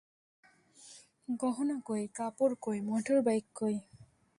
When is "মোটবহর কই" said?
2.81-3.75